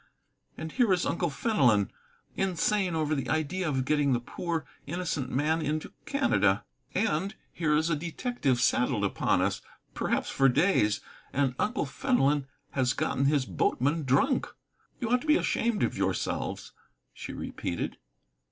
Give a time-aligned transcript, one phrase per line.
[0.57, 1.91] And here is Uncle Fenelon
[2.35, 6.65] insane over the idea of getting the poor, innocent man into Canada.
[6.95, 9.61] And here is a detective saddled upon us,
[9.93, 11.01] perhaps for days,
[11.31, 14.47] and Uncle Fenelon has gotten his boatman drunk.
[14.99, 16.71] You ought to be ashamed of yourselves,"
[17.13, 17.97] she repeated.